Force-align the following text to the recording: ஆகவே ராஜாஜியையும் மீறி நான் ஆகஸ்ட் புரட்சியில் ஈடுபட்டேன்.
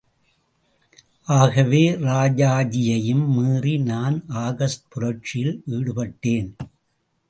ஆகவே 1.27 1.91
ராஜாஜியையும் 1.91 3.25
மீறி 3.27 3.77
நான் 3.77 4.23
ஆகஸ்ட் 4.27 4.87
புரட்சியில் 4.89 5.63
ஈடுபட்டேன். 5.67 6.51